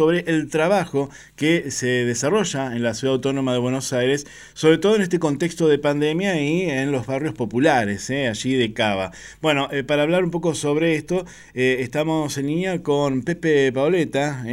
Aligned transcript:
sobre 0.00 0.20
el 0.28 0.48
trabajo 0.48 1.10
que 1.34 1.72
se 1.72 1.88
desarrolla 2.04 2.76
en 2.76 2.84
la 2.84 2.94
ciudad 2.94 3.14
autónoma 3.14 3.52
de 3.52 3.58
Buenos 3.58 3.92
Aires, 3.92 4.28
sobre 4.54 4.78
todo 4.78 4.94
en 4.94 5.02
este 5.02 5.18
contexto 5.18 5.66
de 5.66 5.80
pandemia 5.80 6.40
y 6.40 6.70
en 6.70 6.92
los 6.92 7.04
barrios 7.04 7.34
populares, 7.34 8.08
¿eh? 8.10 8.28
allí 8.28 8.54
de 8.54 8.72
Cava. 8.72 9.10
Bueno, 9.42 9.68
eh, 9.72 9.82
para 9.82 10.04
hablar 10.04 10.22
un 10.22 10.30
poco 10.30 10.54
sobre 10.54 10.94
esto, 10.94 11.26
eh, 11.52 11.78
estamos 11.80 12.38
en 12.38 12.46
línea 12.46 12.80
con 12.80 13.22
Pepe 13.22 13.72
Paoleta, 13.72 14.44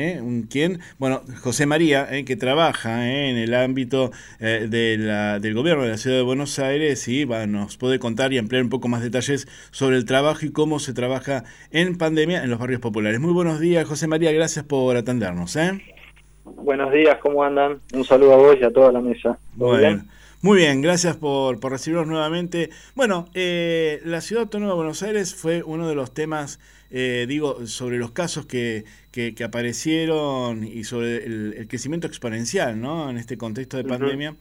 quien, 0.49 0.79
bueno, 0.97 1.21
José 1.41 1.67
María, 1.67 2.09
que 2.25 2.35
trabaja 2.35 3.07
en 3.07 3.37
el 3.37 3.53
ámbito 3.53 4.11
del 4.39 5.53
gobierno 5.53 5.83
de 5.83 5.89
la 5.89 5.97
ciudad 5.97 6.17
de 6.17 6.23
Buenos 6.23 6.57
Aires 6.57 7.07
y 7.07 7.27
nos 7.27 7.77
puede 7.77 7.99
contar 7.99 8.33
y 8.33 8.39
ampliar 8.39 8.63
un 8.63 8.69
poco 8.69 8.87
más 8.87 9.03
detalles 9.03 9.47
sobre 9.69 9.97
el 9.97 10.05
trabajo 10.05 10.43
y 10.43 10.49
cómo 10.49 10.79
se 10.79 10.93
trabaja 10.93 11.43
en 11.69 11.99
pandemia 11.99 12.43
en 12.43 12.49
los 12.49 12.57
barrios 12.57 12.81
populares. 12.81 13.19
Muy 13.19 13.31
buenos 13.31 13.59
días, 13.59 13.87
José 13.87 14.07
María, 14.07 14.31
gracias 14.31 14.65
por 14.65 14.97
¿eh? 15.55 15.81
Buenos 16.45 16.93
días, 16.93 17.17
¿cómo 17.21 17.43
andan? 17.43 17.81
Un 17.93 18.05
saludo 18.05 18.33
a 18.33 18.37
vos 18.37 18.57
y 18.59 18.63
a 18.63 18.71
toda 18.71 18.91
la 18.91 19.01
mesa. 19.01 19.37
Muy 19.55 19.79
bien? 19.79 20.07
Muy 20.41 20.57
bien, 20.57 20.81
gracias 20.81 21.17
por, 21.17 21.59
por 21.59 21.71
recibirnos 21.71 22.07
nuevamente. 22.07 22.69
Bueno, 22.95 23.27
eh, 23.33 24.01
la 24.05 24.21
Ciudad 24.21 24.43
Autónoma 24.43 24.71
de 24.71 24.75
Buenos 24.77 25.03
Aires 25.03 25.35
fue 25.35 25.61
uno 25.63 25.87
de 25.87 25.95
los 25.95 26.13
temas, 26.13 26.59
eh, 26.89 27.25
digo, 27.27 27.65
sobre 27.67 27.97
los 27.97 28.11
casos 28.11 28.45
que, 28.45 28.85
que, 29.11 29.35
aparecieron 29.43 30.63
y 30.63 30.83
sobre 30.83 31.25
el, 31.25 31.65
crecimiento 31.67 32.07
exponencial, 32.07 32.79
¿no? 32.79 33.09
En 33.09 33.17
este 33.17 33.37
contexto 33.37 33.77
de 33.77 33.83
pandemia. 33.83 34.35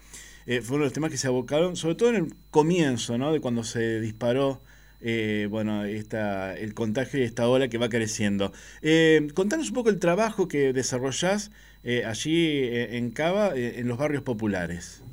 fue 0.47 0.77
uno 0.77 0.79
de 0.79 0.85
los 0.85 0.93
temas 0.93 1.11
que 1.11 1.17
se 1.17 1.27
abocaron, 1.27 1.75
sobre 1.75 1.97
todo 1.97 2.11
en 2.11 2.17
el 2.17 2.35
comienzo, 2.51 3.19
¿no? 3.19 3.33
De 3.33 3.41
cuando 3.41 3.65
se 3.65 4.01
disparó 4.01 4.61
eh, 5.05 5.49
bueno, 5.51 5.85
esta, 5.85 6.57
el 6.57 6.73
contagio 6.73 7.21
y 7.21 7.25
esta 7.25 7.47
ola 7.47 7.69
que 7.69 7.77
va 7.77 7.91
creciendo. 7.91 8.53
Eh, 8.81 9.29
contanos 9.35 9.69
un 9.69 9.75
poco 9.75 9.91
el 9.91 10.01
trabajo 10.01 10.49
que 10.49 10.73
desarrollás 10.73 11.53
eh, 11.85 12.05
allí 12.07 12.35
eh, 12.35 12.97
en 12.97 13.11
Cava, 13.11 13.53
en 13.55 13.87
los 13.87 13.99
barrios 13.99 14.23
populares. 14.23 15.05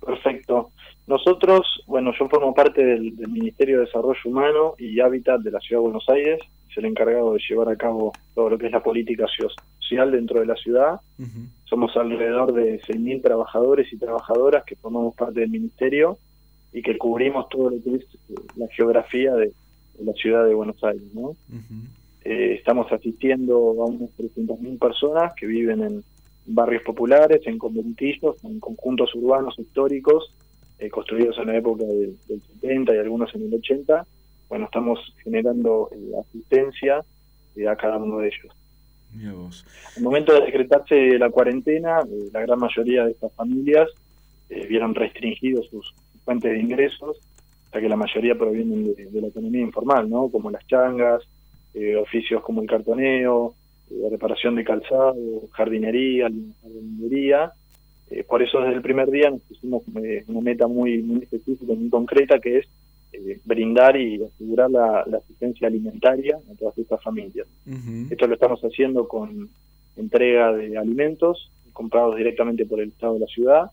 Perfecto. 0.00 0.70
Nosotros, 1.06 1.84
bueno, 1.86 2.12
yo 2.18 2.28
formo 2.30 2.54
parte 2.54 2.82
del, 2.82 3.12
Ministerio 3.28 3.78
de 3.78 3.84
Desarrollo 3.84 4.20
Humano 4.24 4.74
y 4.78 4.98
Hábitat 5.00 5.40
de 5.40 5.50
la 5.50 5.60
Ciudad 5.60 5.82
de 5.82 5.84
Buenos 5.84 6.08
Aires, 6.08 6.40
soy 6.72 6.84
el 6.84 6.90
encargado 6.90 7.34
de 7.34 7.40
llevar 7.46 7.68
a 7.68 7.76
cabo 7.76 8.12
todo 8.34 8.48
lo 8.48 8.58
que 8.58 8.66
es 8.66 8.72
la 8.72 8.82
política 8.82 9.26
social 9.78 10.10
dentro 10.10 10.40
de 10.40 10.46
la 10.46 10.56
ciudad. 10.56 11.00
Somos 11.64 11.94
alrededor 11.96 12.54
de 12.54 12.80
6.000 12.80 13.22
trabajadores 13.22 13.92
y 13.92 13.98
trabajadoras 13.98 14.64
que 14.64 14.76
formamos 14.76 15.14
parte 15.14 15.40
del 15.40 15.50
Ministerio 15.50 16.18
y 16.74 16.82
que 16.82 16.98
cubrimos 16.98 17.48
todo 17.48 17.70
lo 17.70 17.80
que 17.82 17.94
es 17.94 18.02
eh, 18.02 18.34
la 18.56 18.66
geografía 18.68 19.32
de, 19.34 19.52
la 20.02 20.12
ciudad 20.12 20.44
de 20.44 20.54
Buenos 20.54 20.82
Aires. 20.82 21.14
¿no? 21.14 21.36
Eh, 22.24 22.56
estamos 22.58 22.90
asistiendo 22.90 23.54
a 23.80 23.84
unas 23.86 24.10
300.000 24.18 24.78
personas 24.80 25.32
que 25.34 25.46
viven 25.46 25.82
en 25.84 26.04
barrios 26.46 26.82
populares, 26.82 27.42
en 27.46 27.58
conventillos, 27.58 28.44
en 28.44 28.58
conjuntos 28.58 29.14
urbanos 29.14 29.56
históricos, 29.56 30.34
eh, 30.80 30.90
construidos 30.90 31.38
en 31.38 31.46
la 31.46 31.56
época 31.56 31.84
del, 31.84 32.16
70 32.26 32.92
y 32.92 32.98
algunos 32.98 33.32
en 33.36 33.42
el 33.42 33.54
80. 33.54 34.04
Bueno, 34.48 34.64
estamos 34.64 34.98
generando 35.22 35.88
asistencia 36.20 37.04
a 37.70 37.76
cada 37.76 37.98
uno 37.98 38.18
de 38.18 38.26
ellos. 38.28 39.64
Al 39.96 40.02
momento 40.02 40.34
de 40.34 40.46
decretarse 40.46 41.18
la 41.20 41.30
cuarentena, 41.30 42.00
la 42.32 42.40
gran 42.40 42.58
mayoría 42.58 43.04
de 43.04 43.12
estas 43.12 43.32
familias 43.34 43.88
vieron 44.68 44.94
restringidos 44.94 45.68
sus, 45.70 45.94
fuentes 46.24 46.52
de 46.52 46.60
ingresos, 46.60 47.18
ya 47.72 47.80
que 47.80 47.88
la 47.88 47.96
mayoría 47.96 48.36
provienen 48.36 48.94
de, 48.94 49.20
la 49.20 49.28
economía 49.28 49.62
informal, 49.62 50.08
¿no? 50.08 50.28
Como 50.28 50.50
las 50.50 50.66
changas, 50.66 51.22
eh, 51.74 51.96
oficios 51.96 52.42
como 52.42 52.62
el 52.62 52.68
cartoneo, 52.68 53.54
eh, 53.90 54.08
reparación 54.10 54.54
de 54.54 54.64
calzado, 54.64 55.16
jardinería, 55.52 56.30
jardinería. 56.62 57.52
Eh, 58.10 58.24
por 58.24 58.42
eso 58.42 58.60
desde 58.60 58.76
el 58.76 58.82
primer 58.82 59.10
día 59.10 59.30
nos 59.30 59.42
pusimos 59.42 59.82
una 60.28 60.40
meta 60.40 60.66
muy, 60.66 61.02
muy 61.02 61.22
específica, 61.22 61.72
muy 61.74 61.90
concreta, 61.90 62.38
que 62.38 62.58
es 62.58 62.66
brindar 63.44 63.96
y 63.96 64.22
asegurar 64.22 64.70
la, 64.70 65.00
asistencia 65.16 65.68
alimentaria 65.68 66.36
a 66.36 66.54
todas 66.56 66.76
estas 66.78 67.00
familias. 67.00 67.46
Esto 68.10 68.26
lo 68.26 68.34
estamos 68.34 68.60
haciendo 68.62 69.06
con 69.06 69.48
entrega 69.96 70.52
de 70.52 70.76
alimentos 70.76 71.50
comprados 71.74 72.16
directamente 72.16 72.64
por 72.64 72.80
el 72.80 72.88
Estado 72.88 73.14
de 73.14 73.20
la 73.20 73.26
ciudad, 73.26 73.70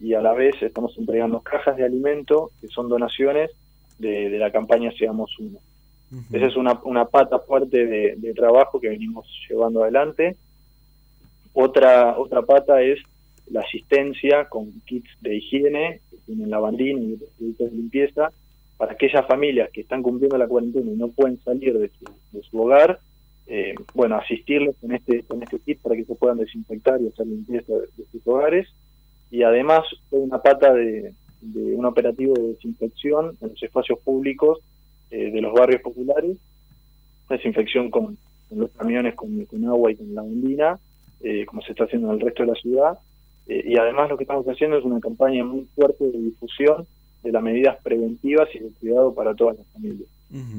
y 0.00 0.14
a 0.14 0.22
la 0.22 0.32
vez 0.32 0.54
estamos 0.62 0.96
entregando 0.96 1.40
cajas 1.40 1.76
de 1.76 1.84
alimento 1.84 2.50
que 2.60 2.68
son 2.68 2.88
donaciones 2.88 3.50
de, 3.98 4.30
la 4.38 4.50
campaña 4.50 4.90
Seamos 4.92 5.38
Uno. 5.38 5.58
Esa 6.32 6.46
es 6.46 6.56
una, 6.56 6.80
una 6.84 7.04
pata 7.04 7.38
fuerte 7.38 7.86
de, 7.86 8.34
trabajo 8.34 8.80
que 8.80 8.88
venimos 8.88 9.26
llevando 9.48 9.82
adelante. 9.82 10.36
Otra, 11.52 12.18
otra 12.18 12.42
pata 12.42 12.82
es 12.82 12.98
la 13.50 13.60
asistencia 13.60 14.48
con 14.48 14.72
kits 14.86 15.10
de 15.20 15.36
higiene, 15.36 16.00
que 16.10 16.16
tienen 16.26 16.50
lavandina 16.50 17.00
y 17.00 17.16
productos 17.38 17.70
de 17.70 17.76
limpieza, 17.76 18.32
para 18.76 18.92
aquellas 18.92 19.26
familias 19.26 19.70
que 19.70 19.82
están 19.82 20.02
cumpliendo 20.02 20.38
la 20.38 20.48
cuarentena 20.48 20.90
y 20.90 20.96
no 20.96 21.08
pueden 21.08 21.38
salir 21.44 21.78
de 21.78 21.90
su, 22.42 22.58
hogar, 22.58 22.98
eh, 23.46 23.74
bueno, 23.94 24.16
asistirles 24.16 24.76
con 24.80 24.92
este, 24.92 25.22
con 25.24 25.42
este 25.42 25.58
kit 25.58 25.78
para 25.80 25.94
que 25.94 26.04
se 26.04 26.14
puedan 26.14 26.38
desinfectar 26.38 27.00
y 27.00 27.08
hacer 27.08 27.26
limpieza 27.26 27.74
de 27.74 28.04
sus 28.10 28.26
hogares 28.26 28.68
y 29.30 29.42
además 29.42 29.82
fue 30.08 30.18
una 30.18 30.40
pata 30.42 30.72
de, 30.74 31.12
un 31.42 31.84
operativo 31.86 32.34
de 32.34 32.48
desinfección 32.48 33.36
en 33.40 33.48
los 33.48 33.62
espacios 33.62 33.98
públicos 34.00 34.58
eh, 35.10 35.30
de 35.30 35.40
los 35.40 35.52
barrios 35.52 35.80
populares, 35.80 36.36
desinfección 37.28 37.90
con, 37.90 38.18
los 38.50 38.70
camiones 38.72 39.14
con, 39.14 39.46
agua 39.66 39.92
y 39.92 39.96
con 39.96 40.14
lavandina, 40.14 40.78
eh, 41.20 41.46
como 41.46 41.62
se 41.62 41.72
está 41.72 41.84
haciendo 41.84 42.08
en 42.08 42.14
el 42.14 42.20
resto 42.20 42.42
de 42.42 42.48
la 42.48 42.54
ciudad, 42.54 42.98
eh, 43.46 43.62
y 43.66 43.76
además 43.76 44.10
lo 44.10 44.16
que 44.16 44.24
estamos 44.24 44.46
haciendo 44.46 44.78
es 44.78 44.84
una 44.84 45.00
campaña 45.00 45.44
muy 45.44 45.66
fuerte 45.74 46.04
de 46.10 46.18
difusión 46.18 46.86
de 47.22 47.32
las 47.32 47.42
medidas 47.42 47.76
preventivas 47.82 48.48
y 48.54 48.58
de 48.58 48.70
cuidado 48.80 49.14
para 49.14 49.34
todas 49.34 49.58
las 49.58 49.66
familias. 49.68 50.08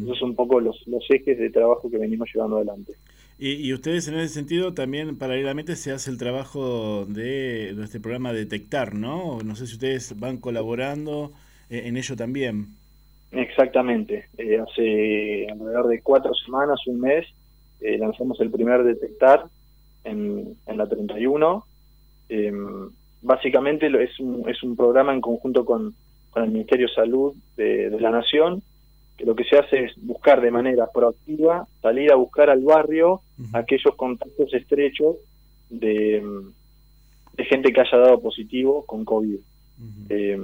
Esos 0.03 0.19
son 0.19 0.31
un 0.31 0.35
poco 0.35 0.59
los, 0.59 0.85
los 0.87 1.03
ejes 1.09 1.39
de 1.39 1.49
trabajo 1.49 1.89
que 1.89 1.97
venimos 1.97 2.29
llevando 2.33 2.57
adelante. 2.57 2.93
Y, 3.43 3.73
ustedes 3.73 4.07
en 4.07 4.19
ese 4.19 4.35
sentido 4.35 4.75
también 4.75 5.17
paralelamente 5.17 5.75
se 5.75 5.91
hace 5.91 6.11
el 6.11 6.19
trabajo 6.19 7.07
de, 7.07 7.71
este 7.83 7.99
programa 7.99 8.33
Detectar, 8.33 8.93
¿no? 8.93 9.39
No 9.43 9.55
sé 9.55 9.65
si 9.65 9.73
ustedes 9.73 10.19
van 10.19 10.37
colaborando 10.37 11.31
eh, 11.67 11.81
en 11.85 11.97
ello 11.97 12.15
también. 12.15 12.67
Exactamente. 13.31 14.27
Eh, 14.37 14.59
hace 14.59 15.47
alrededor 15.51 15.87
de 15.87 16.01
cuatro 16.01 16.35
semanas, 16.35 16.85
un 16.85 16.99
mes, 16.99 17.25
eh, 17.79 17.97
lanzamos 17.97 18.39
el 18.41 18.51
primer 18.51 18.83
Detectar 18.83 19.45
en, 20.03 20.55
en 20.67 20.77
la 20.77 20.85
31. 20.85 21.65
Em, 22.29 22.91
básicamente 23.23 23.87
es 24.03 24.19
un, 24.19 24.47
es 24.47 24.61
un 24.61 24.75
programa 24.75 25.15
en 25.15 25.21
conjunto 25.21 25.65
con, 25.65 25.95
con 26.29 26.43
el 26.43 26.51
Ministerio 26.51 26.85
de 26.89 26.93
Salud 26.93 27.33
de, 27.57 27.89
de 27.89 27.99
la 27.99 28.11
Nación 28.11 28.61
lo 29.19 29.35
que 29.35 29.43
se 29.43 29.57
hace 29.57 29.85
es 29.85 29.93
buscar 29.97 30.41
de 30.41 30.51
manera 30.51 30.87
proactiva, 30.91 31.67
salir 31.81 32.11
a 32.11 32.15
buscar 32.15 32.49
al 32.49 32.61
barrio 32.61 33.21
aquellos 33.53 33.95
contactos 33.95 34.53
estrechos 34.53 35.17
de, 35.69 36.23
gente 37.37 37.73
que 37.73 37.81
haya 37.81 37.97
dado 37.97 38.21
positivo 38.21 38.85
con 38.85 39.03
COVID. 39.03 39.39
Eh, 40.09 40.39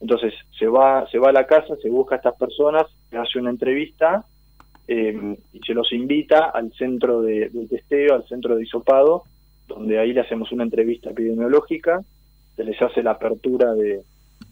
entonces 0.00 0.32
se 0.58 0.66
va, 0.66 1.06
se 1.10 1.18
va 1.18 1.30
a 1.30 1.32
la 1.32 1.46
casa, 1.46 1.76
se 1.76 1.90
busca 1.90 2.14
a 2.14 2.18
estas 2.18 2.36
personas, 2.36 2.86
se 3.10 3.16
hace 3.16 3.38
una 3.38 3.50
entrevista 3.50 4.24
eh, 4.88 5.36
y 5.52 5.58
se 5.60 5.74
los 5.74 5.92
invita 5.92 6.50
al 6.50 6.72
centro 6.72 7.20
de, 7.20 7.50
testeo, 7.68 8.14
al 8.14 8.26
centro 8.26 8.56
de 8.56 8.62
hisopado, 8.62 9.24
donde 9.68 9.98
ahí 9.98 10.12
le 10.12 10.20
hacemos 10.20 10.50
una 10.52 10.64
entrevista 10.64 11.10
epidemiológica, 11.10 12.00
se 12.56 12.64
les 12.64 12.80
hace 12.80 13.02
la 13.02 13.12
apertura 13.12 13.74
de, 13.74 14.02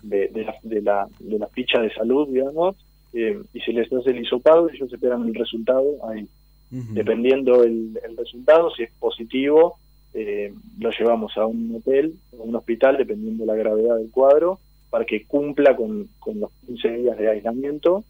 de, 0.02 0.30
la, 0.44 0.54
de, 0.62 0.82
la, 0.82 1.06
de 1.18 1.38
la 1.38 1.46
ficha 1.48 1.80
de 1.80 1.92
salud, 1.94 2.28
digamos, 2.28 2.76
eh, 3.12 3.40
y 3.52 3.60
si 3.60 3.72
les 3.72 3.92
hace 3.92 4.10
el 4.10 4.20
hisopado, 4.20 4.68
ellos 4.68 4.92
esperan 4.92 5.26
el 5.26 5.34
resultado 5.34 5.96
ahí. 6.08 6.26
Dependiendo 6.70 7.64
el, 7.64 7.98
resultado, 8.18 8.70
si 8.74 8.82
es 8.82 8.90
positivo, 8.98 9.78
eh, 10.12 10.52
lo 10.78 10.90
llevamos 10.90 11.34
a 11.38 11.46
un 11.46 11.74
hotel 11.76 12.14
o 12.36 12.42
un 12.42 12.56
hospital, 12.56 12.98
dependiendo 12.98 13.46
la 13.46 13.54
gravedad 13.54 13.96
del 13.96 14.10
cuadro, 14.10 14.58
para 14.90 15.06
que 15.06 15.24
cumpla 15.24 15.74
con, 15.74 16.08
los 16.34 16.50
15 16.66 16.92
días 16.98 17.16
de 17.16 17.30
aislamiento 17.30 18.04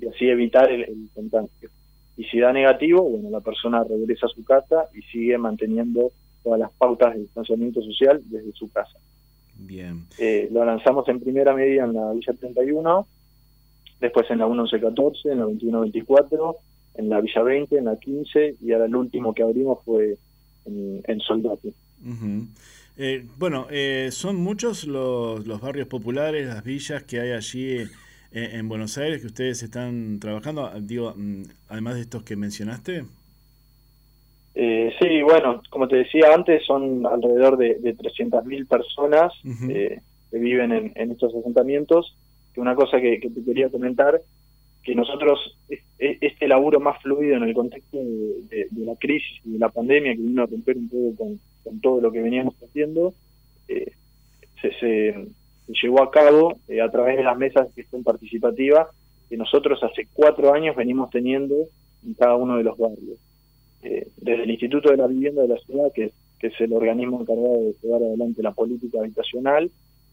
y 0.00 0.06
así 0.08 0.28
evitar 0.28 0.72
el, 0.72 0.82
el, 0.82 1.08
contagio. 1.14 1.70
Y 2.16 2.24
si 2.24 2.40
da 2.40 2.52
negativo, 2.52 3.02
bueno, 3.02 3.30
la 3.30 3.40
persona 3.40 3.84
regresa 3.84 4.26
a 4.26 4.30
su 4.30 4.44
casa 4.44 4.88
y 4.92 5.02
sigue 5.02 5.38
manteniendo 5.38 6.10
todas 6.42 6.58
las 6.58 6.72
pautas 6.72 7.14
de 7.14 7.20
distanciamiento 7.20 7.80
social 7.80 8.20
desde 8.24 8.52
su 8.52 8.70
casa. 8.72 8.98
Bien. 9.54 10.06
Eh, 10.18 10.48
lo 10.50 10.64
lanzamos 10.64 11.08
en 11.08 11.20
primera 11.20 11.54
medida 11.54 11.84
en 11.84 11.94
la 11.94 12.12
Villa 12.12 12.32
31 12.32 13.06
después 14.00 14.30
en 14.30 14.38
la 14.38 14.46
1114, 14.46 15.30
en 15.30 15.38
la 15.38 15.44
2124, 15.44 16.56
en 16.94 17.08
la 17.08 17.20
Villa 17.20 17.42
20, 17.42 17.78
en 17.78 17.84
la 17.84 17.96
15 17.96 18.56
y 18.60 18.72
ahora 18.72 18.86
el 18.86 18.96
último 18.96 19.34
que 19.34 19.42
abrimos 19.42 19.78
fue 19.84 20.16
en, 20.66 21.02
en 21.06 21.20
Soldati. 21.20 21.72
Eh, 22.96 23.24
bueno, 23.38 23.66
eh, 23.70 24.08
son 24.10 24.36
muchos 24.36 24.86
los, 24.86 25.46
los, 25.46 25.60
barrios 25.60 25.88
populares, 25.88 26.46
las 26.46 26.62
villas 26.62 27.02
que 27.04 27.20
hay 27.20 27.32
allí 27.32 27.76
eh, 27.76 27.88
en 28.32 28.68
Buenos 28.68 28.98
Aires 28.98 29.20
que 29.20 29.26
ustedes 29.26 29.62
están 29.62 30.18
trabajando, 30.20 30.70
digo, 30.80 31.14
mm, 31.16 31.42
además 31.68 31.94
de 31.94 32.02
estos 32.02 32.22
que 32.24 32.36
mencionaste. 32.36 33.04
Eh, 34.54 34.92
sí, 35.00 35.22
bueno, 35.22 35.62
como 35.70 35.88
te 35.88 35.96
decía 35.96 36.34
antes, 36.34 36.64
son 36.66 37.06
alrededor 37.06 37.56
de, 37.56 37.76
de 37.76 37.96
300.000 37.96 38.66
personas 38.66 39.32
que 39.42 40.38
viven 40.38 40.92
en, 40.94 41.10
estos 41.10 41.34
asentamientos. 41.34 42.16
Que 42.54 42.60
una 42.60 42.74
cosa 42.74 43.00
que, 43.00 43.18
te 43.18 43.44
quería 43.44 43.68
comentar, 43.68 44.20
que 44.82 44.94
nosotros, 44.94 45.56
este 45.98 46.48
laburo 46.48 46.80
más 46.80 47.00
fluido 47.02 47.36
en 47.36 47.44
el 47.44 47.54
contexto 47.54 47.98
de, 47.98 48.66
la 48.78 48.96
crisis 48.96 49.40
y 49.44 49.52
de 49.52 49.58
la 49.58 49.68
pandemia, 49.68 50.14
que 50.14 50.22
vino 50.22 50.42
a 50.42 50.46
romper 50.46 50.76
un 50.76 50.88
poco 50.88 51.24
con, 51.62 51.80
todo 51.80 52.00
lo 52.00 52.10
que 52.10 52.22
veníamos 52.22 52.54
haciendo, 52.62 53.12
eh, 53.68 53.92
se, 54.60 54.72
se, 54.80 55.14
llevó 55.82 56.02
a 56.02 56.10
cabo 56.10 56.58
a 56.82 56.90
través 56.90 57.16
de 57.16 57.22
las 57.22 57.38
mesas 57.38 57.68
de 57.68 57.82
gestión 57.82 58.02
participativa 58.02 58.90
que 59.28 59.36
nosotros 59.36 59.82
hace 59.84 60.08
cuatro 60.12 60.52
años 60.52 60.74
venimos 60.74 61.08
teniendo 61.10 61.54
en 62.04 62.14
cada 62.14 62.34
uno 62.34 62.56
de 62.56 62.64
los 62.64 62.76
barrios. 62.76 63.18
Eh, 63.82 64.08
desde 64.18 64.42
el 64.42 64.50
Instituto 64.50 64.90
de 64.90 64.96
la 64.96 65.06
Vivienda 65.06 65.42
de 65.42 65.48
la 65.48 65.58
Ciudad, 65.58 65.92
que, 65.94 66.12
es 66.40 66.60
el 66.60 66.72
organismo 66.72 67.20
encargado 67.20 67.64
de 67.64 67.74
llevar 67.82 68.02
adelante 68.02 68.42
la 68.42 68.52
política 68.52 68.98
habitacional, 68.98 69.70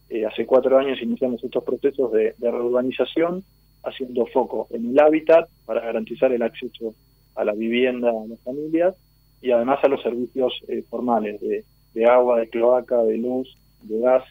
eh, 0.09 0.25
hace 0.25 0.45
cuatro 0.45 0.77
años 0.77 1.01
iniciamos 1.01 1.43
estos 1.43 1.63
procesos 1.63 2.11
de, 2.11 2.33
reurbanización, 2.39 3.43
haciendo 3.83 4.25
foco 4.27 4.67
en 4.71 4.89
el 4.89 4.99
hábitat 4.99 5.49
para 5.65 5.81
garantizar 5.81 6.31
el 6.31 6.41
acceso 6.41 6.93
a 7.35 7.43
la 7.43 7.53
vivienda 7.53 8.09
a 8.09 8.27
las 8.27 8.39
familias 8.41 8.95
y 9.41 9.51
además 9.51 9.79
a 9.83 9.87
los 9.87 10.01
servicios 10.01 10.53
eh, 10.67 10.83
formales 10.89 11.39
de, 11.41 12.05
agua, 12.05 12.39
de 12.39 12.49
cloaca, 12.49 13.03
de 13.03 13.17
luz, 13.17 13.57
de 13.83 13.99
gas. 13.99 14.23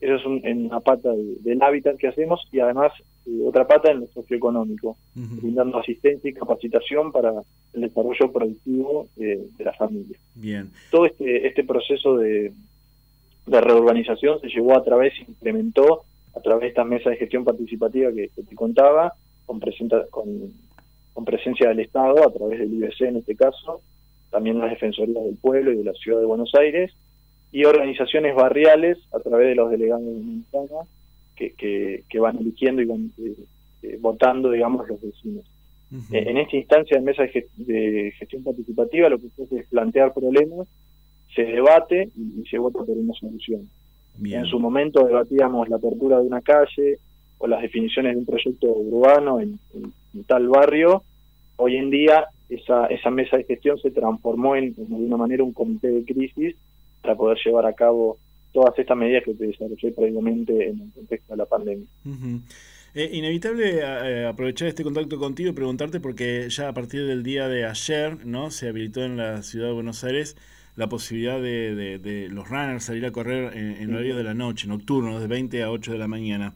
Eso 0.00 0.14
es 0.14 0.26
una 0.26 0.80
pata 0.80 1.10
del 1.14 1.62
hábitat 1.62 1.96
que 1.96 2.08
hacemos 2.08 2.46
y 2.52 2.60
además 2.60 2.92
otra 3.44 3.66
pata 3.66 3.90
en 3.90 4.00
lo 4.00 4.06
socioeconómico, 4.08 4.96
brindando 5.14 5.78
asistencia 5.78 6.30
y 6.30 6.34
capacitación 6.34 7.10
para 7.10 7.32
el 7.72 7.80
desarrollo 7.80 8.30
productivo 8.30 9.08
de 9.16 9.48
la 9.58 9.72
familia. 9.72 10.18
Bien. 10.34 10.70
Todo 10.90 11.06
este, 11.06 11.46
este 11.46 11.64
proceso 11.64 12.18
de, 12.18 12.52
de 13.46 13.60
reurbanización 13.60 14.40
se 14.40 14.48
llevó 14.48 14.76
a 14.76 14.84
través, 14.84 15.14
se 15.14 15.22
implementó 15.22 16.02
a 16.34 16.40
través 16.40 16.62
de 16.62 16.68
esta 16.68 16.84
mesa 16.84 17.10
de 17.10 17.16
gestión 17.16 17.44
participativa 17.44 18.10
que, 18.12 18.28
te 18.28 18.54
contaba, 18.54 19.14
con, 19.46 19.60
con, 20.10 20.52
con, 21.14 21.24
presencia 21.24 21.68
del 21.68 21.80
Estado, 21.80 22.26
a 22.26 22.32
través 22.32 22.58
del 22.58 22.74
IBC 22.74 23.02
en 23.02 23.16
este 23.16 23.36
caso, 23.36 23.80
también 24.30 24.58
las 24.58 24.70
Defensorías 24.70 25.24
del 25.24 25.36
Pueblo 25.36 25.72
y 25.72 25.76
de 25.76 25.84
la 25.84 25.92
Ciudad 25.94 26.20
de 26.20 26.26
Buenos 26.26 26.54
Aires, 26.54 26.92
y 27.52 27.64
organizaciones 27.64 28.34
barriales 28.34 28.98
a 29.12 29.20
través 29.20 29.48
de 29.48 29.54
los 29.54 29.70
delegados 29.70 30.04
de 30.04 30.12
Montana, 30.12 30.82
que, 31.36 32.02
que, 32.08 32.18
van 32.18 32.38
eligiendo 32.38 32.82
y 32.82 32.86
van 32.86 33.10
eh, 33.18 33.34
eh, 33.82 33.98
votando, 34.00 34.50
digamos, 34.50 34.88
los 34.88 35.00
vecinos. 35.00 35.44
Eh, 36.12 36.24
en 36.26 36.36
esta 36.38 36.56
instancia 36.56 36.98
de 36.98 37.02
mesa 37.04 37.22
de, 37.56 38.12
gestión 38.18 38.42
participativa 38.42 39.08
lo 39.08 39.20
que 39.20 39.28
se 39.28 39.44
hace 39.44 39.58
es 39.60 39.66
plantear 39.68 40.12
problemas, 40.12 40.66
se 41.36 41.42
debate 41.44 42.08
y, 42.16 42.44
se 42.48 42.58
vota 42.58 42.78
por 42.78 42.96
una 42.96 43.14
solución. 43.14 43.68
En 44.24 44.46
su 44.46 44.58
momento 44.58 45.04
debatíamos 45.04 45.68
la 45.68 45.76
apertura 45.76 46.18
de 46.18 46.26
una 46.26 46.40
calle 46.40 46.98
o 47.38 47.46
las 47.46 47.60
definiciones 47.60 48.14
de 48.14 48.20
un 48.20 48.26
proyecto 48.26 48.66
urbano 48.66 49.40
en, 49.40 49.58
tal 50.26 50.48
barrio. 50.48 51.02
Hoy 51.56 51.76
en 51.76 51.90
día 51.90 52.24
esa, 52.48 52.86
esa 52.86 53.10
mesa 53.10 53.36
de 53.36 53.44
gestión 53.44 53.78
se 53.78 53.90
transformó 53.90 54.56
en, 54.56 54.74
de 54.74 54.82
alguna 54.82 55.18
manera, 55.18 55.44
un 55.44 55.52
comité 55.52 55.90
de 55.90 56.04
crisis 56.04 56.56
para 57.02 57.14
poder 57.14 57.38
llevar 57.44 57.66
a 57.66 57.74
cabo 57.74 58.16
todas 58.52 58.78
estas 58.78 58.96
medidas 58.96 59.22
que 59.22 59.34
te 59.34 59.46
desarrollé 59.46 59.92
previamente 59.92 60.70
en 60.70 60.80
el 60.80 60.92
contexto 60.94 61.34
de 61.34 61.36
la 61.36 61.44
pandemia. 61.44 61.86
Eh, 62.94 63.10
inevitable 63.12 63.80
eh, 63.80 64.24
aprovechar 64.24 64.68
este 64.68 64.82
contacto 64.82 65.18
contigo 65.18 65.50
y 65.50 65.52
preguntarte 65.52 66.00
porque 66.00 66.46
ya 66.48 66.68
a 66.68 66.72
partir 66.72 67.04
del 67.04 67.22
día 67.22 67.46
de 67.48 67.66
ayer 67.66 68.24
no 68.24 68.50
se 68.50 68.68
habilitó 68.68 69.04
en 69.04 69.18
la 69.18 69.42
ciudad 69.42 69.66
de 69.66 69.74
Buenos 69.74 70.02
Aires 70.02 70.38
la 70.76 70.88
posibilidad 70.88 71.40
de, 71.40 72.28
los 72.30 72.48
runners 72.48 72.84
salir 72.84 73.04
a 73.06 73.10
correr 73.10 73.56
en, 73.56 73.82
en 73.82 73.94
horario 73.94 74.16
de 74.16 74.24
la 74.24 74.34
noche, 74.34 74.68
nocturno, 74.68 75.18
de 75.18 75.26
20 75.26 75.62
a 75.62 75.70
8 75.70 75.92
de 75.92 75.98
la 75.98 76.08
mañana. 76.08 76.54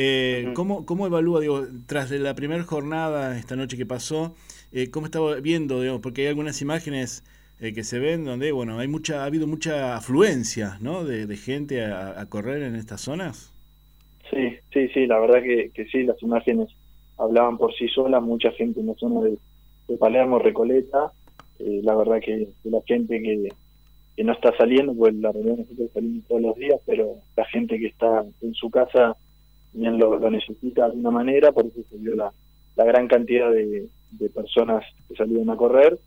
Eh, 0.00 0.52
¿cómo, 0.54 0.86
¿Cómo 0.86 1.06
evalúa, 1.06 1.40
digo, 1.40 1.66
tras 1.86 2.08
de 2.08 2.20
la 2.20 2.34
primera 2.34 2.62
jornada 2.62 3.36
esta 3.36 3.56
noche 3.56 3.76
que 3.76 3.84
pasó, 3.84 4.34
eh, 4.70 4.90
cómo 4.90 5.06
estaba 5.06 5.34
viendo, 5.40 5.80
digamos, 5.80 6.00
porque 6.02 6.22
hay 6.22 6.26
algunas 6.28 6.62
imágenes 6.62 7.24
eh, 7.58 7.72
que 7.72 7.82
se 7.82 7.98
ven 7.98 8.24
donde, 8.24 8.52
bueno, 8.52 8.78
hay 8.78 8.86
mucha, 8.86 9.22
ha 9.22 9.24
habido 9.24 9.48
mucha 9.48 9.96
afluencia, 9.96 10.78
¿no? 10.80 11.04
De, 11.04 11.36
gente 11.36 11.84
a, 11.84 12.24
correr 12.28 12.62
en 12.62 12.76
estas 12.76 13.00
zonas. 13.00 13.52
Sí, 14.30 14.56
sí, 14.72 14.88
sí, 14.94 15.06
la 15.06 15.18
verdad 15.18 15.42
que, 15.42 15.70
que 15.74 15.86
sí, 15.86 16.04
las 16.04 16.22
imágenes 16.22 16.68
hablaban 17.16 17.58
por 17.58 17.74
sí 17.74 17.88
solas, 17.88 18.22
mucha 18.22 18.52
gente 18.52 18.78
en 18.78 18.86
la 18.86 18.94
zona 18.94 19.22
de, 19.22 19.36
Palermo, 19.98 20.38
Recoleta, 20.38 21.12
eh, 21.58 21.80
la 21.82 21.94
verdad 21.94 22.20
que, 22.20 22.48
la 22.64 22.80
gente 22.86 23.20
que, 23.20 23.48
no 24.24 24.32
está 24.32 24.56
saliendo, 24.56 24.94
pues 24.94 25.14
la 25.14 25.30
reunión 25.30 25.58
nosotros 25.58 25.90
salimos 25.92 26.24
todos 26.26 26.42
los 26.42 26.56
días, 26.56 26.80
pero 26.84 27.16
la 27.36 27.44
gente 27.44 27.78
que 27.78 27.86
está 27.86 28.24
en 28.40 28.52
su 28.54 28.68
casa 28.68 29.16
bien 29.72 29.98
lo, 29.98 30.18
necesita 30.30 30.82
de 30.82 30.86
alguna 30.88 31.10
manera, 31.10 31.52
por 31.52 31.66
eso 31.66 31.80
se 31.88 31.96
vio 31.98 32.16
la, 32.16 32.32
la 32.76 32.84
gran 32.84 33.08
cantidad 33.08 33.50
de, 33.52 33.88
personas 34.34 34.84
que 35.06 35.14
salieron 35.14 35.50
a 35.50 35.56
correr. 35.56 35.98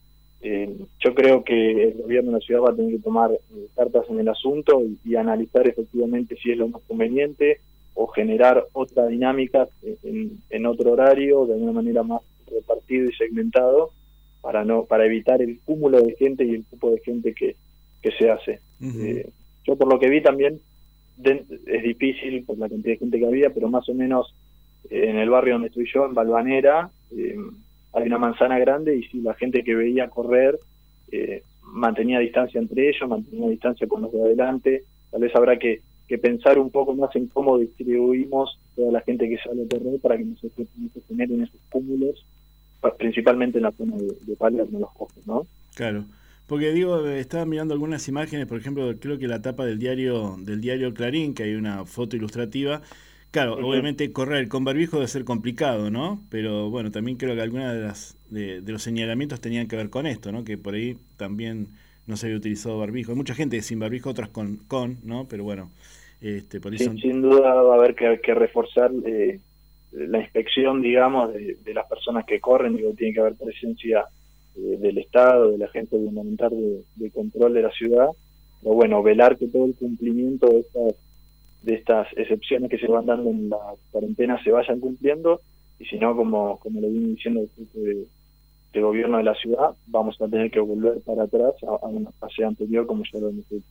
Eh, 0.42 0.76
yo 1.00 1.14
creo 1.14 1.44
que 1.44 1.84
el 1.84 2.02
gobierno 2.02 2.32
de 2.32 2.38
la 2.38 2.46
ciudad 2.46 2.62
va 2.62 2.72
a 2.72 2.76
tener 2.76 2.94
que 2.94 3.04
tomar 3.04 3.32
eh, 3.32 3.68
cartas 3.76 4.06
en 4.10 4.20
el 4.20 4.28
asunto 4.28 4.82
y, 5.06 5.16
analizar 5.16 5.68
efectivamente 5.68 6.36
si 6.42 6.52
es 6.52 6.58
lo 6.58 6.68
más 6.68 6.82
conveniente 6.88 7.60
o 7.94 8.08
generar 8.08 8.66
otra 8.74 9.06
dinámica 9.08 9.68
en, 10.04 10.66
otro 10.66 10.94
horario, 10.94 11.46
de 11.46 11.54
alguna 11.54 11.74
manera 11.74 12.04
más 12.04 12.22
repartido 12.50 13.10
y 13.10 13.14
segmentado, 13.14 13.92
para 14.42 14.66
no 14.66 14.86
para 14.86 15.06
evitar 15.06 15.42
el 15.42 15.60
cúmulo 15.60 16.02
de 16.02 16.16
gente 16.16 16.44
y 16.44 16.56
el 16.56 16.66
grupo 16.70 16.92
de 16.92 17.00
gente 17.00 17.34
que, 17.34 17.56
que 18.02 18.12
se 18.12 18.30
hace. 18.30 18.60
Eh, 18.82 19.30
yo 19.66 19.76
por 19.76 19.88
lo 19.88 20.00
que 20.00 20.10
vi 20.10 20.22
también 20.22 20.60
es 21.24 21.84
difícil 21.84 22.44
por 22.46 22.58
la 22.58 22.68
cantidad 22.68 22.94
de 22.94 22.98
gente 22.98 23.20
que 23.20 23.28
había, 23.28 23.52
pero 23.52 23.70
más 23.70 23.88
o 23.90 23.94
menos 23.94 24.34
en 24.90 25.18
el 25.18 25.30
barrio 25.30 25.54
donde 25.54 25.68
estoy 25.68 25.88
yo, 25.94 26.06
en 26.06 26.16
Balvanera, 26.16 26.90
hay 27.94 28.08
una 28.08 28.18
manzana 28.18 28.58
grande 28.58 28.96
y 28.98 29.04
si 29.04 29.22
la 29.22 29.34
gente 29.36 29.64
que 29.64 29.76
veía 29.76 30.10
correr 30.10 30.58
eh, 31.12 31.44
mantenía 31.64 32.20
distancia 32.20 32.60
entre 32.60 32.90
ellos, 32.90 33.08
mantenía 33.08 33.50
distancia 33.50 33.88
con 33.88 34.02
los 34.02 34.12
de 34.12 34.22
adelante, 34.22 34.84
tal 35.10 35.22
vez 35.22 35.36
habrá 35.36 35.58
que, 35.58 35.82
pensar 36.22 36.60
un 36.60 36.70
poco 36.70 36.94
más 36.94 37.16
en 37.16 37.28
cómo 37.28 37.58
distribuimos 37.58 38.60
toda 38.76 38.92
la 38.92 39.00
gente 39.00 39.30
que 39.30 39.38
sale 39.38 39.64
a 39.64 39.70
correr 39.70 39.98
para 40.02 40.18
que 40.18 40.26
no 40.26 40.36
se, 40.36 40.50
generen 41.08 41.44
esos 41.44 41.62
cúmulos, 41.70 42.26
principalmente 42.98 43.58
en 43.58 43.64
la 43.64 43.72
zona 43.72 43.98
de, 43.98 44.14
de 44.26 44.36
Palermo, 44.36 44.80
los 44.80 44.90
ojos, 44.96 45.28
¿no? 45.28 45.46
Claro. 45.76 46.06
Porque 46.48 46.72
digo, 46.74 47.08
estaba 47.08 47.46
mirando 47.46 47.74
algunas 47.74 48.08
imágenes, 48.08 48.46
por 48.46 48.58
ejemplo, 48.58 48.94
creo 49.00 49.18
que 49.18 49.28
la 49.28 49.42
tapa 49.42 49.66
del 49.66 49.80
diario 49.80 50.36
del 50.40 50.60
diario 50.60 50.94
Clarín, 50.94 51.34
que 51.34 51.44
hay 51.44 51.56
una 51.56 51.86
foto 51.86 52.18
ilustrativa, 52.18 52.82
Claro, 53.32 53.54
obviamente 53.66 54.12
correr 54.12 54.50
con 54.50 54.66
barbijo 54.66 54.98
debe 54.98 55.08
ser 55.08 55.24
complicado, 55.24 55.90
¿no? 55.90 56.22
Pero 56.30 56.70
bueno, 56.70 56.92
también 56.92 57.16
creo 57.18 57.34
que 57.34 57.42
algunas 57.42 57.74
de 57.74 57.80
las 57.80 58.18
de, 58.30 58.62
los 58.66 58.84
señalamientos 58.84 59.40
tenían 59.40 59.70
que 59.70 59.78
ver 59.78 59.90
con 59.90 60.06
esto, 60.06 60.34
¿no? 60.34 60.44
Que 60.44 60.58
por 60.58 60.74
ahí 60.74 60.98
también 61.16 61.70
no 62.08 62.18
se 62.18 62.26
había 62.26 62.38
utilizado 62.38 62.78
barbijo. 62.78 63.14
Hay 63.14 63.18
mucha 63.18 63.34
gente 63.34 63.62
sin 63.62 63.80
barbijo, 63.80 64.10
otras 64.10 64.28
con, 64.28 64.58
con 64.68 64.98
¿no? 65.06 65.28
Pero 65.30 65.46
bueno, 65.46 65.72
este, 66.20 66.60
por 66.60 66.76
eso... 66.76 66.94
Sin, 66.98 67.22
duda 67.22 67.54
va 67.54 67.74
a 67.74 67.78
haber 67.78 67.96
que, 67.96 68.34
reforzar 68.34 68.92
eh, 69.06 69.40
la 69.92 70.20
inspección, 70.20 70.82
digamos, 70.82 71.34
de, 71.34 71.74
las 71.74 71.88
personas 71.88 72.26
que 72.26 72.40
corren. 72.40 72.76
Digo, 72.76 72.94
tiene 72.94 73.14
que 73.14 73.20
haber 73.20 73.36
presencia 73.36 74.06
eh, 74.56 74.78
del 74.80 74.98
Estado, 74.98 75.52
de 75.52 75.58
la 75.58 75.68
gente 75.68 75.98
gubernamental 75.98 76.52
de, 76.52 76.84
de 76.96 77.12
control 77.12 77.54
de 77.54 77.62
la 77.64 77.72
ciudad. 77.72 78.10
Pero 78.62 78.76
bueno, 78.76 79.04
velar 79.04 79.38
que 79.38 79.48
todo 79.48 79.66
el 79.66 79.76
cumplimiento 79.76 80.48
de 80.48 80.60
estas 80.60 80.96
de 81.64 81.76
estas 81.76 82.08
excepciones 82.18 82.70
que 82.70 82.78
se 82.78 82.88
van 82.88 83.06
dando 83.06 83.30
en 83.30 83.50
la 83.50 83.60
cuarentena 83.92 84.42
se 84.44 84.52
vayan 84.52 84.80
cumpliendo 84.80 85.42
y 85.80 85.86
si 85.86 85.98
no, 85.98 86.16
como, 86.16 86.60
como 86.60 86.80
lo 86.80 86.88
vine 86.88 87.10
diciendo 87.10 87.42
el 87.42 88.08
de, 88.72 88.82
gobierno 88.82 89.18
de 89.18 89.24
la 89.24 89.36
ciudad, 89.36 89.72
vamos 89.88 90.20
a 90.22 90.28
tener 90.28 90.52
que 90.52 90.60
volver 90.60 91.02
para 91.02 91.24
atrás 91.24 91.54
a, 91.64 91.88
una 91.88 92.12
fase 92.12 92.44
anterior 92.44 92.86
como 92.86 93.04
ya 93.12 93.20
lo 93.20 93.30
hemos 93.30 93.52
hecho. 93.52 93.66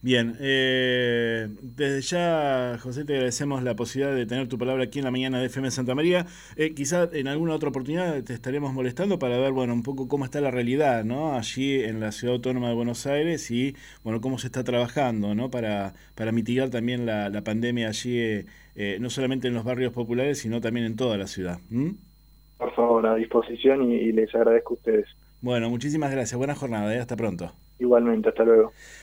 Bien, 0.00 0.36
eh, 0.38 1.48
desde 1.60 2.02
ya, 2.02 2.78
José, 2.80 3.04
te 3.04 3.14
agradecemos 3.14 3.64
la 3.64 3.74
posibilidad 3.74 4.14
de 4.14 4.26
tener 4.26 4.46
tu 4.46 4.56
palabra 4.56 4.84
aquí 4.84 5.00
en 5.00 5.04
la 5.04 5.10
mañana 5.10 5.40
de 5.40 5.46
FM 5.46 5.72
Santa 5.72 5.96
María. 5.96 6.26
Eh, 6.54 6.72
quizá 6.72 7.08
en 7.12 7.26
alguna 7.26 7.54
otra 7.54 7.70
oportunidad 7.70 8.22
te 8.22 8.32
estaremos 8.32 8.72
molestando 8.72 9.18
para 9.18 9.38
ver, 9.38 9.50
bueno, 9.50 9.72
un 9.74 9.82
poco 9.82 10.06
cómo 10.06 10.24
está 10.24 10.40
la 10.40 10.52
realidad, 10.52 11.02
¿no? 11.02 11.32
Allí 11.34 11.82
en 11.82 11.98
la 11.98 12.12
Ciudad 12.12 12.36
Autónoma 12.36 12.68
de 12.68 12.74
Buenos 12.76 13.08
Aires 13.08 13.50
y, 13.50 13.74
bueno, 14.04 14.20
cómo 14.20 14.38
se 14.38 14.46
está 14.46 14.62
trabajando, 14.62 15.34
¿no? 15.34 15.50
Para, 15.50 15.94
para 16.14 16.30
mitigar 16.30 16.70
también 16.70 17.04
la, 17.04 17.42
pandemia 17.42 17.88
allí, 17.88 18.20
eh, 18.20 18.46
eh, 18.76 18.98
no 19.00 19.10
solamente 19.10 19.48
en 19.48 19.54
los 19.54 19.64
barrios 19.64 19.92
populares, 19.92 20.38
sino 20.38 20.60
también 20.60 20.86
en 20.86 20.94
toda 20.94 21.16
la 21.16 21.26
ciudad. 21.26 21.58
Por 22.56 22.72
favor, 22.74 23.04
a 23.04 23.16
disposición 23.16 23.90
y, 23.90 24.12
les 24.12 24.32
agradezco 24.32 24.74
a 24.74 24.76
ustedes. 24.76 25.06
Bueno, 25.40 25.70
muchísimas 25.70 26.12
gracias. 26.12 26.38
Buena 26.38 26.54
jornada, 26.54 27.00
hasta 27.00 27.16
pronto. 27.16 27.52
Igualmente, 27.80 28.28
hasta 28.28 28.44
luego. 28.44 28.72